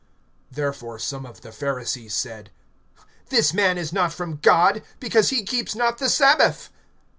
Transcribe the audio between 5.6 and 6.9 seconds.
not the sabbath.